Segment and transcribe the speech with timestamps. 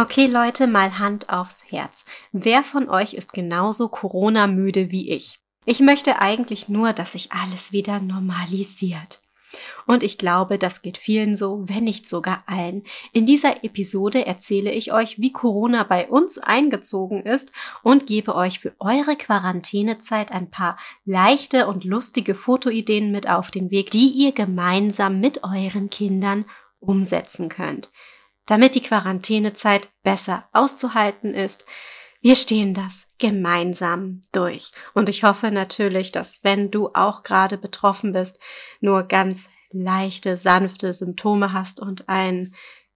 [0.00, 2.04] Okay, Leute, mal Hand aufs Herz.
[2.30, 5.40] Wer von euch ist genauso Corona-müde wie ich?
[5.64, 9.18] Ich möchte eigentlich nur, dass sich alles wieder normalisiert.
[9.88, 12.84] Und ich glaube, das geht vielen so, wenn nicht sogar allen.
[13.12, 17.50] In dieser Episode erzähle ich euch, wie Corona bei uns eingezogen ist
[17.82, 23.72] und gebe euch für eure Quarantänezeit ein paar leichte und lustige Fotoideen mit auf den
[23.72, 26.44] Weg, die ihr gemeinsam mit euren Kindern
[26.78, 27.90] umsetzen könnt,
[28.48, 31.66] damit die Quarantänezeit besser auszuhalten ist.
[32.20, 34.72] Wir stehen das gemeinsam durch.
[34.94, 38.40] Und ich hoffe natürlich, dass wenn du auch gerade betroffen bist,
[38.80, 42.54] nur ganz leichte, sanfte Symptome hast und einen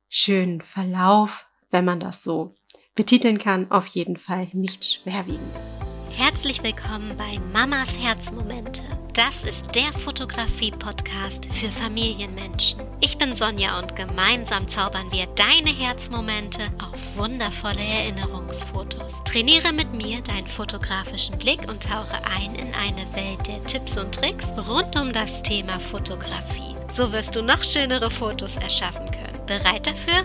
[0.09, 2.53] schönen Verlauf, wenn man das so
[2.95, 5.77] betiteln kann, auf jeden Fall nicht schwerwiegendes.
[6.17, 8.83] Herzlich willkommen bei Mamas Herzmomente.
[9.15, 12.81] Das ist der Fotografie-Podcast für Familienmenschen.
[13.01, 19.23] Ich bin Sonja und gemeinsam zaubern wir deine Herzmomente auf wundervolle Erinnerungsfotos.
[19.25, 24.15] Trainiere mit mir deinen fotografischen Blick und tauche ein in eine Welt der Tipps und
[24.15, 26.75] Tricks rund um das Thema Fotografie.
[26.91, 29.47] So wirst du noch schönere Fotos erschaffen können.
[29.47, 30.25] Bereit dafür?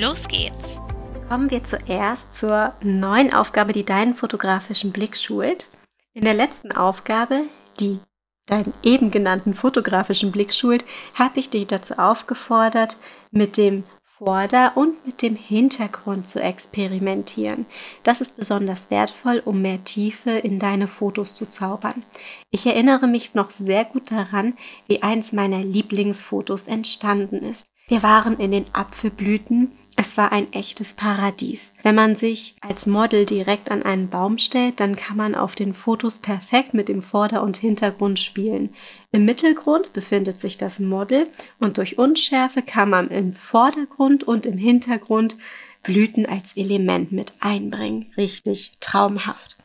[0.00, 0.80] Los geht's!
[1.28, 5.70] Kommen wir zuerst zur neuen Aufgabe, die deinen fotografischen Blick schult.
[6.14, 7.42] In der letzten Aufgabe,
[7.78, 8.00] die
[8.46, 12.96] deinen eben genannten fotografischen Blick schult, habe ich dich dazu aufgefordert,
[13.30, 13.84] mit dem
[14.18, 17.66] Vorder- und mit dem Hintergrund zu experimentieren.
[18.04, 22.04] Das ist besonders wertvoll, um mehr Tiefe in deine Fotos zu zaubern.
[22.50, 24.54] Ich erinnere mich noch sehr gut daran,
[24.86, 27.66] wie eins meiner Lieblingsfotos entstanden ist.
[27.88, 31.72] Wir waren in den Apfelblüten es war ein echtes Paradies.
[31.82, 35.72] Wenn man sich als Model direkt an einen Baum stellt, dann kann man auf den
[35.72, 38.74] Fotos perfekt mit dem Vorder- und Hintergrund spielen.
[39.12, 41.28] Im Mittelgrund befindet sich das Model
[41.60, 45.36] und durch Unschärfe kann man im Vordergrund und im Hintergrund
[45.84, 48.12] Blüten als Element mit einbringen.
[48.16, 49.58] Richtig traumhaft.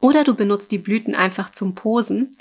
[0.00, 2.36] Oder du benutzt die Blüten einfach zum Posen.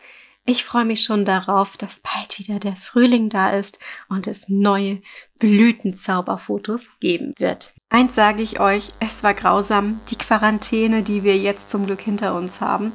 [0.50, 5.02] Ich freue mich schon darauf, dass bald wieder der Frühling da ist und es neue
[5.40, 7.74] Blütenzauberfotos geben wird.
[7.90, 12.34] Eins sage ich euch, es war grausam, die Quarantäne, die wir jetzt zum Glück hinter
[12.34, 12.94] uns haben.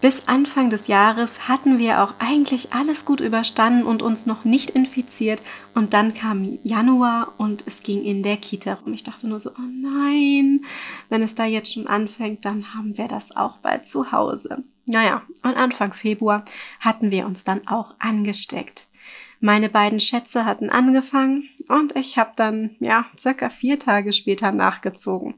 [0.00, 4.70] Bis Anfang des Jahres hatten wir auch eigentlich alles gut überstanden und uns noch nicht
[4.70, 5.42] infiziert.
[5.74, 8.92] Und dann kam Januar und es ging in der Kita rum.
[8.92, 10.64] Ich dachte nur so, oh nein,
[11.08, 14.62] wenn es da jetzt schon anfängt, dann haben wir das auch bald zu Hause.
[14.84, 16.44] Naja, und Anfang Februar
[16.80, 18.88] hatten wir uns dann auch angesteckt.
[19.40, 25.34] Meine beiden Schätze hatten angefangen und ich habe dann, ja, circa vier Tage später nachgezogen.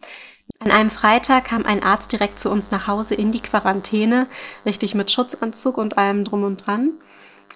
[0.58, 4.26] An einem Freitag kam ein Arzt direkt zu uns nach Hause in die Quarantäne,
[4.64, 6.92] richtig mit Schutzanzug und allem drum und dran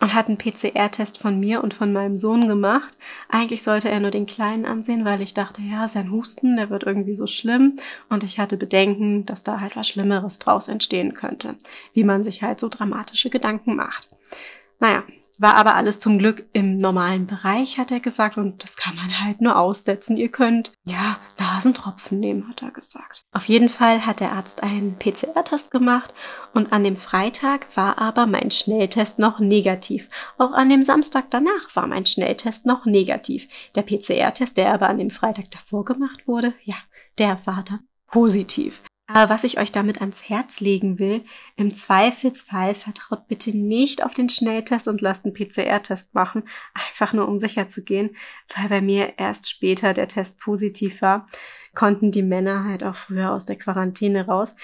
[0.01, 2.97] und hat einen PCR-Test von mir und von meinem Sohn gemacht.
[3.29, 6.85] Eigentlich sollte er nur den Kleinen ansehen, weil ich dachte, ja, sein Husten, der wird
[6.85, 7.77] irgendwie so schlimm
[8.09, 11.57] und ich hatte Bedenken, dass da halt was Schlimmeres draus entstehen könnte,
[11.93, 14.11] wie man sich halt so dramatische Gedanken macht.
[14.79, 15.05] Naja,
[15.41, 18.37] war aber alles zum Glück im normalen Bereich, hat er gesagt.
[18.37, 20.19] Und das kann man halt nur aussetzen.
[20.19, 23.25] Ihr könnt, ja, Nasentropfen nehmen, hat er gesagt.
[23.33, 26.13] Auf jeden Fall hat der Arzt einen PCR-Test gemacht.
[26.53, 30.11] Und an dem Freitag war aber mein Schnelltest noch negativ.
[30.37, 33.49] Auch an dem Samstag danach war mein Schnelltest noch negativ.
[33.75, 36.77] Der PCR-Test, der aber an dem Freitag davor gemacht wurde, ja,
[37.19, 38.83] der war dann positiv.
[39.13, 41.25] Aber was ich euch damit ans Herz legen will,
[41.57, 46.45] im Zweifelsfall vertraut bitte nicht auf den Schnelltest und lasst einen PCR-Test machen,
[46.75, 48.17] einfach nur um sicher zu gehen,
[48.55, 51.29] weil bei mir erst später der Test positiv war,
[51.75, 54.55] konnten die Männer halt auch früher aus der Quarantäne raus.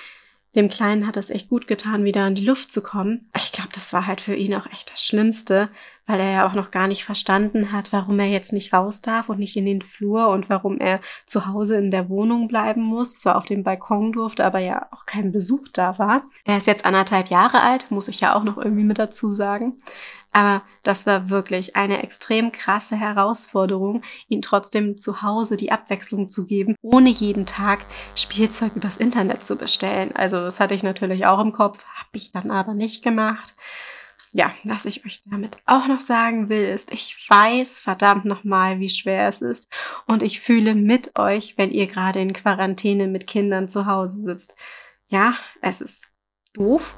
[0.57, 3.29] Dem Kleinen hat es echt gut getan, wieder an die Luft zu kommen.
[3.37, 5.69] Ich glaube, das war halt für ihn auch echt das Schlimmste,
[6.07, 9.29] weil er ja auch noch gar nicht verstanden hat, warum er jetzt nicht raus darf
[9.29, 13.19] und nicht in den Flur und warum er zu Hause in der Wohnung bleiben muss,
[13.19, 16.23] zwar auf dem Balkon durfte, aber ja auch kein Besuch da war.
[16.47, 19.75] Er ist jetzt anderthalb Jahre alt, muss ich ja auch noch irgendwie mit dazu sagen.
[20.37, 26.47] Aber das war wirklich eine extrem krasse Herausforderung, ihn trotzdem zu Hause die Abwechslung zu
[26.47, 27.79] geben, ohne jeden Tag
[28.15, 30.15] Spielzeug übers Internet zu bestellen.
[30.15, 33.55] Also das hatte ich natürlich auch im Kopf, habe ich dann aber nicht gemacht.
[34.31, 38.91] Ja, was ich euch damit auch noch sagen will, ist, ich weiß verdammt nochmal, wie
[38.91, 39.73] schwer es ist.
[40.07, 44.55] Und ich fühle mit euch, wenn ihr gerade in Quarantäne mit Kindern zu Hause sitzt.
[45.09, 45.33] Ja,
[45.63, 46.05] es ist
[46.53, 46.95] doof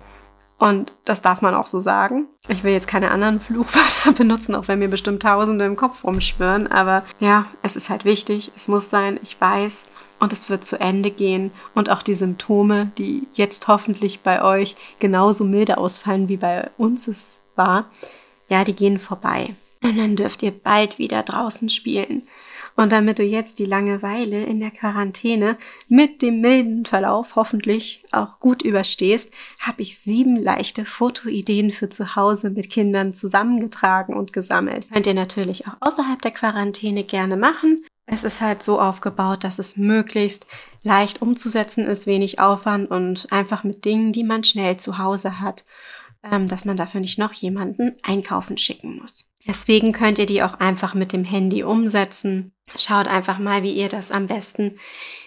[0.59, 2.27] und das darf man auch so sagen.
[2.49, 6.67] Ich will jetzt keine anderen Fluchwörter benutzen, auch wenn mir bestimmt Tausende im Kopf rumschwirren.
[6.67, 8.51] Aber ja, es ist halt wichtig.
[8.57, 9.21] Es muss sein.
[9.23, 9.87] Ich weiß.
[10.21, 11.53] Und es wird zu Ende gehen.
[11.75, 17.07] Und auch die Symptome, die jetzt hoffentlich bei euch genauso milde ausfallen, wie bei uns
[17.07, 17.87] es war,
[18.49, 19.55] ja, die gehen vorbei.
[19.85, 22.27] Und dann dürft ihr bald wieder draußen spielen.
[22.79, 25.59] Und damit du jetzt die Langeweile in der Quarantäne
[25.89, 32.15] mit dem milden Verlauf hoffentlich auch gut überstehst, habe ich sieben leichte Fotoideen für zu
[32.15, 34.89] Hause mit Kindern zusammengetragen und gesammelt.
[34.93, 37.81] Könnt ihr natürlich auch außerhalb der Quarantäne gerne machen.
[38.07, 40.47] Es ist halt so aufgebaut, dass es möglichst
[40.85, 45.65] leicht umzusetzen ist, wenig Aufwand und einfach mit Dingen, die man schnell zu Hause hat,
[46.23, 49.28] ähm, dass man dafür nicht noch jemanden einkaufen schicken muss.
[49.47, 52.53] Deswegen könnt ihr die auch einfach mit dem Handy umsetzen.
[52.77, 54.79] Schaut einfach mal, wie ihr das am besten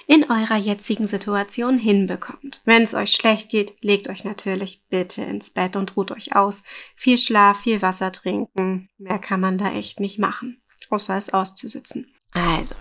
[0.05, 2.61] in eurer jetzigen Situation hinbekommt.
[2.65, 6.63] Wenn es euch schlecht geht, legt euch natürlich bitte ins Bett und ruht euch aus.
[6.95, 8.89] Viel Schlaf, viel Wasser trinken.
[8.97, 12.13] Mehr kann man da echt nicht machen, außer es auszusitzen.
[12.33, 12.75] Also,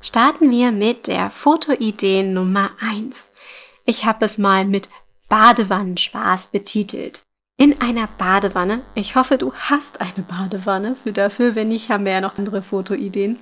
[0.00, 3.30] starten wir mit der Fotoidee Nummer eins.
[3.84, 4.90] Ich habe es mal mit
[5.28, 7.24] Badewannenspaß betitelt
[7.60, 8.82] in einer Badewanne.
[8.94, 10.94] Ich hoffe, du hast eine Badewanne.
[11.02, 13.36] Für dafür, wenn nicht, haben wir ja noch andere Fotoideen.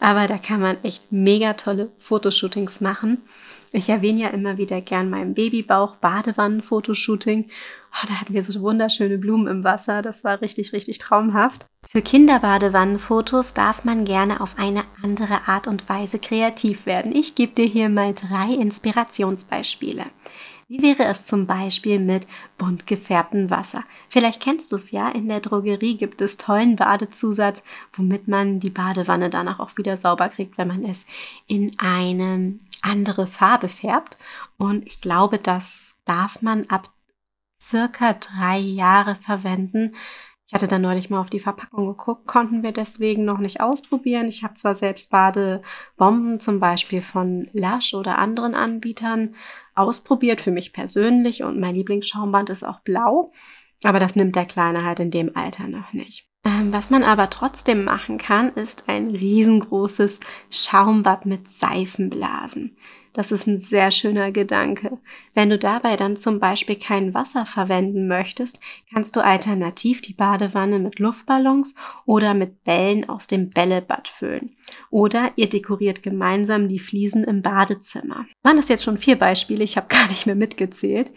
[0.00, 3.22] Aber da kann man echt mega tolle Fotoshootings machen.
[3.70, 7.48] Ich erwähne ja immer wieder gern meinen Babybauch Badewannen-Fotoshooting.
[7.92, 10.02] Oh, da hatten wir so wunderschöne Blumen im Wasser.
[10.02, 11.66] Das war richtig, richtig traumhaft.
[11.88, 17.14] Für Kinderbadewannenfotos darf man gerne auf eine andere Art und Weise kreativ werden.
[17.14, 20.06] Ich gebe dir hier mal drei Inspirationsbeispiele.
[20.70, 23.82] Wie wäre es zum Beispiel mit bunt gefärbtem Wasser?
[24.08, 27.64] Vielleicht kennst du es ja, in der Drogerie gibt es tollen Badezusatz,
[27.94, 31.06] womit man die Badewanne danach auch wieder sauber kriegt, wenn man es
[31.48, 34.16] in eine andere Farbe färbt.
[34.58, 36.88] Und ich glaube, das darf man ab
[37.60, 39.96] circa drei Jahre verwenden.
[40.46, 44.28] Ich hatte da neulich mal auf die Verpackung geguckt, konnten wir deswegen noch nicht ausprobieren.
[44.28, 49.36] Ich habe zwar selbst Badebomben zum Beispiel von Lush oder anderen Anbietern
[49.80, 53.32] ausprobiert, für mich persönlich und mein Lieblingsschaumband ist auch blau,
[53.82, 56.29] aber das nimmt der Kleine halt in dem Alter noch nicht.
[56.50, 60.18] Ähm, was man aber trotzdem machen kann, ist ein riesengroßes
[60.50, 62.76] Schaumbad mit Seifenblasen.
[63.12, 64.98] Das ist ein sehr schöner Gedanke.
[65.34, 68.60] Wenn du dabei dann zum Beispiel kein Wasser verwenden möchtest,
[68.92, 71.74] kannst du alternativ die Badewanne mit Luftballons
[72.04, 74.56] oder mit Bällen aus dem Bällebad füllen.
[74.90, 78.26] Oder ihr dekoriert gemeinsam die Fliesen im Badezimmer.
[78.42, 79.64] Waren das jetzt schon vier Beispiele?
[79.64, 81.10] Ich habe gar nicht mehr mitgezählt.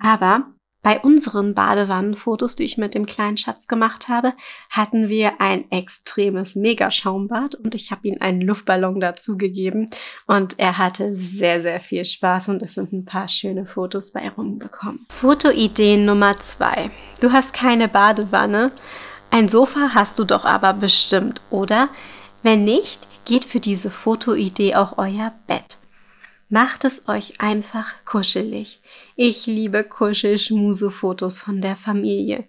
[0.00, 0.52] Aber
[0.82, 4.32] bei unseren Badewannenfotos, die ich mit dem kleinen Schatz gemacht habe,
[4.70, 9.90] hatten wir ein extremes Megaschaumbad und ich habe ihm einen Luftballon dazu gegeben
[10.26, 14.28] und er hatte sehr, sehr viel Spaß und es sind ein paar schöne Fotos bei
[14.28, 15.06] rumbekommen.
[15.10, 16.90] Fotoidee Nummer zwei.
[17.20, 18.70] Du hast keine Badewanne.
[19.30, 21.88] Ein Sofa hast du doch aber bestimmt, oder?
[22.42, 25.78] Wenn nicht, geht für diese Fotoidee auch euer Bett.
[26.50, 28.80] Macht es euch einfach kuschelig.
[29.16, 32.48] Ich liebe Kuschelschmuse-Fotos von der Familie.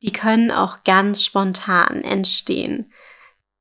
[0.00, 2.92] Die können auch ganz spontan entstehen.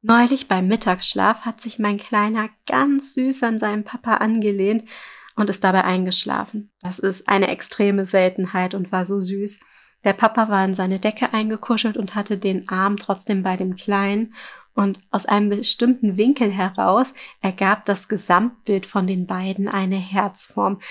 [0.01, 4.87] Neulich beim Mittagsschlaf hat sich mein Kleiner ganz süß an seinen Papa angelehnt
[5.35, 6.71] und ist dabei eingeschlafen.
[6.81, 9.59] Das ist eine extreme Seltenheit und war so süß.
[10.05, 14.35] Der Papa war in seine Decke eingekuschelt und hatte den Arm trotzdem bei dem Kleinen
[14.75, 20.81] und aus einem bestimmten Winkel heraus ergab das Gesamtbild von den beiden eine Herzform.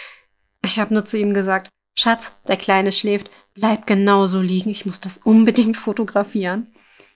[0.64, 5.00] Ich habe nur zu ihm gesagt, Schatz, der Kleine schläft, bleib genauso liegen, ich muss
[5.00, 6.72] das unbedingt fotografieren.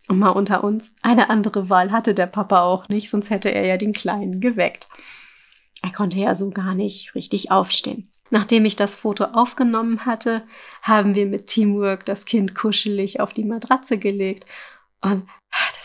[0.09, 3.67] Und mal unter uns, eine andere Wahl hatte der Papa auch nicht, sonst hätte er
[3.67, 4.89] ja den Kleinen geweckt.
[5.83, 8.11] Er konnte ja so gar nicht richtig aufstehen.
[8.31, 10.43] Nachdem ich das Foto aufgenommen hatte,
[10.83, 14.45] haben wir mit Teamwork das Kind kuschelig auf die Matratze gelegt
[15.01, 15.27] und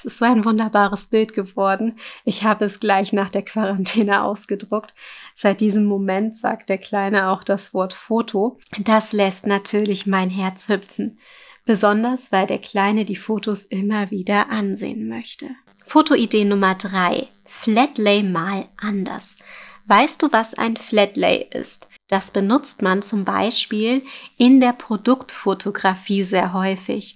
[0.03, 1.97] das ist so ein wunderbares Bild geworden.
[2.25, 4.93] Ich habe es gleich nach der Quarantäne ausgedruckt.
[5.33, 8.59] Seit diesem Moment sagt der Kleine auch das Wort Foto.
[8.79, 11.19] Das lässt natürlich mein Herz hüpfen.
[11.65, 15.49] Besonders, weil der Kleine die Fotos immer wieder ansehen möchte.
[15.85, 19.37] Fotoidee Nummer drei: Flatlay mal anders.
[19.85, 21.87] Weißt du, was ein Flatlay ist?
[22.09, 24.03] Das benutzt man zum Beispiel
[24.37, 27.15] in der Produktfotografie sehr häufig.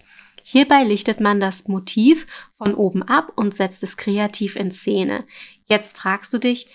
[0.50, 2.26] Hierbei lichtet man das Motiv
[2.58, 5.26] von oben ab und setzt es kreativ in Szene.
[5.66, 6.68] Jetzt fragst du dich,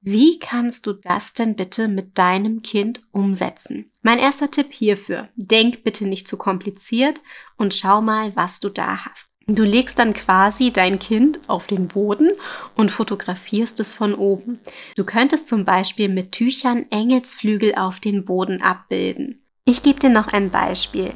[0.00, 3.90] wie kannst du das denn bitte mit deinem Kind umsetzen?
[4.02, 7.20] Mein erster Tipp hierfür, denk bitte nicht zu kompliziert
[7.56, 9.30] und schau mal, was du da hast.
[9.48, 12.30] Du legst dann quasi dein Kind auf den Boden
[12.76, 14.60] und fotografierst es von oben.
[14.94, 19.44] Du könntest zum Beispiel mit Tüchern Engelsflügel auf den Boden abbilden.
[19.64, 21.12] Ich gebe dir noch ein Beispiel.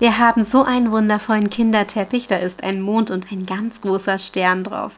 [0.00, 4.64] Wir haben so einen wundervollen Kinderteppich, da ist ein Mond und ein ganz großer Stern
[4.64, 4.92] drauf.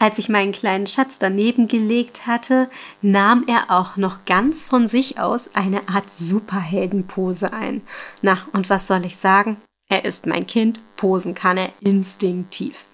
[0.00, 2.68] Als ich meinen kleinen Schatz daneben gelegt hatte,
[3.00, 7.82] nahm er auch noch ganz von sich aus eine Art Superheldenpose ein.
[8.20, 9.58] Na, und was soll ich sagen?
[9.88, 12.84] Er ist mein Kind, posen kann er instinktiv.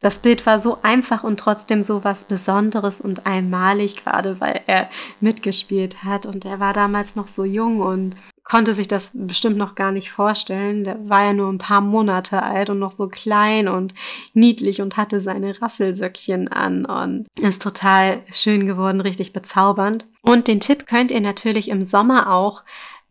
[0.00, 4.90] Das Bild war so einfach und trotzdem so was Besonderes und einmalig, gerade weil er
[5.20, 6.26] mitgespielt hat.
[6.26, 10.10] Und er war damals noch so jung und konnte sich das bestimmt noch gar nicht
[10.10, 10.84] vorstellen.
[10.84, 13.94] Der war ja nur ein paar Monate alt und noch so klein und
[14.34, 20.06] niedlich und hatte seine Rasselsöckchen an und ist total schön geworden, richtig bezaubernd.
[20.22, 22.62] Und den Tipp könnt ihr natürlich im Sommer auch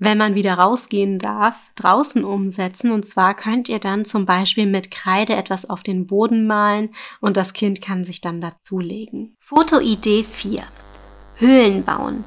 [0.03, 2.91] wenn man wieder rausgehen darf, draußen umsetzen.
[2.91, 7.38] Und zwar könnt ihr dann zum Beispiel mit Kreide etwas auf den Boden malen und
[7.38, 9.38] das Kind kann sich dann dazulegen.
[9.41, 10.63] Fotoidee 4.
[11.35, 12.23] Höhlen bauen.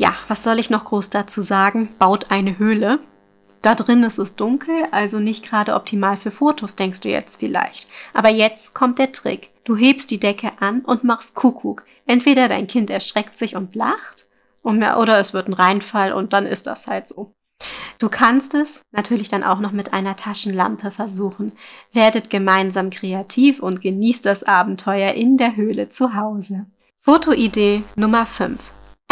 [0.00, 1.90] Ja, was soll ich noch groß dazu sagen?
[1.98, 3.00] Baut eine Höhle.
[3.60, 7.86] Da drin ist es dunkel, also nicht gerade optimal für Fotos, denkst du jetzt vielleicht.
[8.14, 9.50] Aber jetzt kommt der Trick.
[9.64, 11.84] Du hebst die Decke an und machst Kuckuck.
[12.06, 14.24] Entweder dein Kind erschreckt sich und lacht
[14.62, 17.34] oder es wird ein Reinfall und dann ist das halt so.
[17.98, 21.52] Du kannst es natürlich dann auch noch mit einer Taschenlampe versuchen.
[21.92, 26.64] Werdet gemeinsam kreativ und genießt das Abenteuer in der Höhle zu Hause.
[27.02, 28.58] Fotoidee Nummer 5.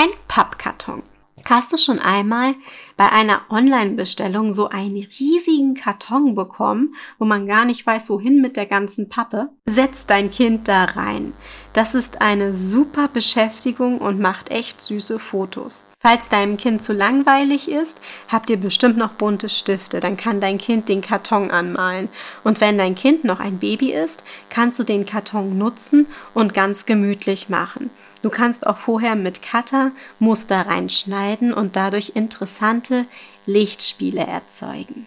[0.00, 1.02] Ein Pappkarton.
[1.44, 2.54] Hast du schon einmal
[2.96, 8.56] bei einer Online-Bestellung so einen riesigen Karton bekommen, wo man gar nicht weiß, wohin mit
[8.56, 9.48] der ganzen Pappe?
[9.66, 11.32] Setz dein Kind da rein.
[11.72, 15.82] Das ist eine super Beschäftigung und macht echt süße Fotos.
[15.98, 20.58] Falls deinem Kind zu langweilig ist, habt ihr bestimmt noch bunte Stifte, dann kann dein
[20.58, 22.08] Kind den Karton anmalen.
[22.44, 26.86] Und wenn dein Kind noch ein Baby ist, kannst du den Karton nutzen und ganz
[26.86, 27.90] gemütlich machen.
[28.22, 33.06] Du kannst auch vorher mit Cutter Muster reinschneiden und dadurch interessante
[33.46, 35.06] Lichtspiele erzeugen.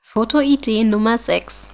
[0.00, 1.68] Fotoidee Nummer 6.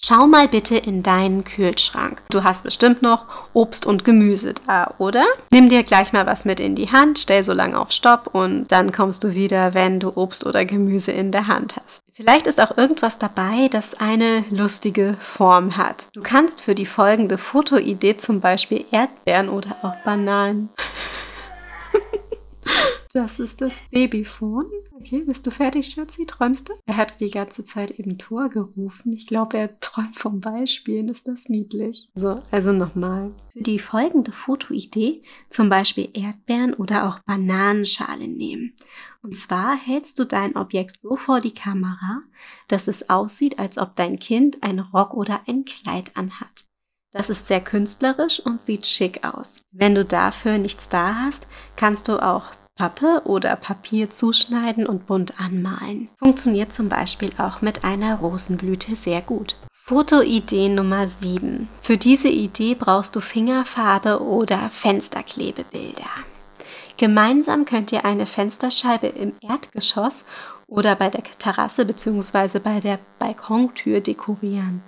[0.00, 2.22] Schau mal bitte in deinen Kühlschrank.
[2.30, 5.24] Du hast bestimmt noch Obst und Gemüse da, oder?
[5.50, 8.70] Nimm dir gleich mal was mit in die Hand, stell so lange auf Stopp und
[8.70, 12.00] dann kommst du wieder, wenn du Obst oder Gemüse in der Hand hast.
[12.12, 16.06] Vielleicht ist auch irgendwas dabei, das eine lustige Form hat.
[16.12, 20.68] Du kannst für die folgende Fotoidee zum Beispiel Erdbeeren oder auch Bananen
[23.12, 24.66] das ist das Babyphone.
[24.92, 26.26] Okay, bist du fertig, Schatzi?
[26.26, 26.74] Träumst du?
[26.86, 29.12] Er hat die ganze Zeit eben Tor gerufen.
[29.12, 31.08] Ich glaube, er träumt vom Beispielen.
[31.08, 32.08] Ist das niedlich?
[32.14, 33.32] So, also nochmal.
[33.52, 38.74] Für die folgende Fotoidee zum Beispiel Erdbeeren oder auch Bananenschale nehmen.
[39.22, 42.22] Und zwar hältst du dein Objekt so vor die Kamera,
[42.68, 46.66] dass es aussieht, als ob dein Kind ein Rock oder ein Kleid anhat.
[47.10, 49.62] Das ist sehr künstlerisch und sieht schick aus.
[49.70, 52.44] Wenn du dafür nichts da hast, kannst du auch
[52.78, 56.08] Pappe oder Papier zuschneiden und bunt anmalen.
[56.20, 59.56] Funktioniert zum Beispiel auch mit einer Rosenblüte sehr gut.
[59.84, 61.68] Fotoidee Nummer 7.
[61.82, 66.10] Für diese Idee brauchst du Fingerfarbe oder Fensterklebebilder.
[66.96, 70.24] Gemeinsam könnt ihr eine Fensterscheibe im Erdgeschoss
[70.68, 72.60] oder bei der Terrasse bzw.
[72.60, 74.82] bei der Balkontür dekorieren.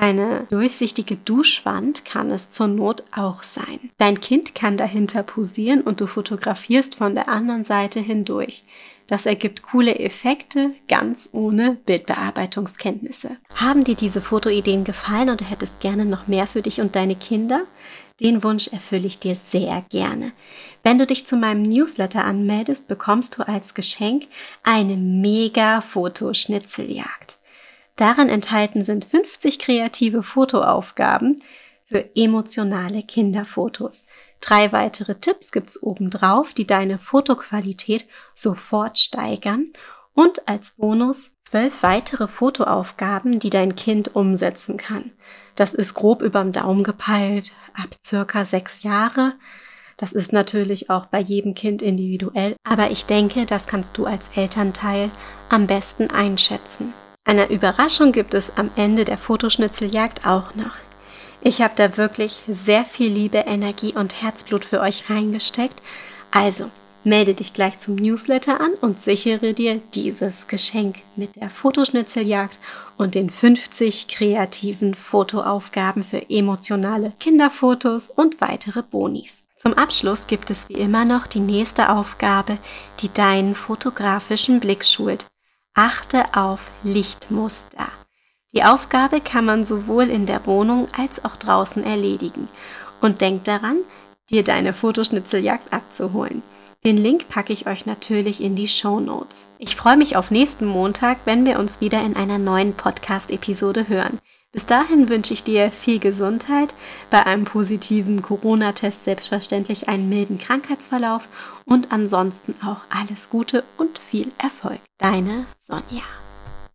[0.00, 3.90] Eine durchsichtige Duschwand kann es zur Not auch sein.
[3.98, 8.62] Dein Kind kann dahinter posieren und du fotografierst von der anderen Seite hindurch.
[9.08, 13.38] Das ergibt coole Effekte, ganz ohne Bildbearbeitungskenntnisse.
[13.56, 17.16] Haben dir diese Fotoideen gefallen und du hättest gerne noch mehr für dich und deine
[17.16, 17.62] Kinder?
[18.20, 20.30] Den Wunsch erfülle ich dir sehr gerne.
[20.84, 24.28] Wenn du dich zu meinem Newsletter anmeldest, bekommst du als Geschenk
[24.62, 27.38] eine mega Fotoschnitzeljagd.
[27.98, 31.42] Darin enthalten sind 50 kreative Fotoaufgaben
[31.86, 34.04] für emotionale Kinderfotos.
[34.40, 39.72] Drei weitere Tipps gibt's obendrauf, die deine Fotoqualität sofort steigern
[40.14, 45.10] und als Bonus zwölf weitere Fotoaufgaben, die dein Kind umsetzen kann.
[45.56, 49.34] Das ist grob überm Daumen gepeilt, ab circa sechs Jahre.
[49.96, 54.30] Das ist natürlich auch bei jedem Kind individuell, aber ich denke, das kannst du als
[54.36, 55.10] Elternteil
[55.48, 56.94] am besten einschätzen.
[57.24, 60.76] Eine Überraschung gibt es am Ende der Fotoschnitzeljagd auch noch.
[61.40, 65.82] Ich habe da wirklich sehr viel Liebe, Energie und Herzblut für euch reingesteckt.
[66.30, 66.70] Also,
[67.04, 72.58] melde dich gleich zum Newsletter an und sichere dir dieses Geschenk mit der Fotoschnitzeljagd
[72.96, 79.46] und den 50 kreativen Fotoaufgaben für emotionale Kinderfotos und weitere Bonis.
[79.56, 82.58] Zum Abschluss gibt es wie immer noch die nächste Aufgabe,
[83.00, 85.26] die deinen fotografischen Blick schult.
[85.80, 87.86] Achte auf Lichtmuster.
[88.52, 92.48] Die Aufgabe kann man sowohl in der Wohnung als auch draußen erledigen.
[93.00, 93.76] Und denk daran,
[94.28, 96.42] dir deine Fotoschnitzeljagd abzuholen.
[96.84, 99.46] Den Link packe ich euch natürlich in die Show Notes.
[99.58, 104.18] Ich freue mich auf nächsten Montag, wenn wir uns wieder in einer neuen Podcast-Episode hören.
[104.52, 106.74] Bis dahin wünsche ich dir viel Gesundheit,
[107.10, 111.28] bei einem positiven Corona-Test selbstverständlich einen milden Krankheitsverlauf
[111.66, 114.80] und ansonsten auch alles Gute und viel Erfolg.
[114.96, 116.02] Deine Sonja.